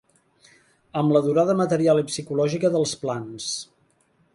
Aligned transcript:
Amb 1.01 1.13
la 1.17 1.21
durada 1.27 1.57
material 1.61 2.03
i 2.03 2.07
psicològica 2.09 2.73
dels 2.79 2.97
plans. 3.05 3.51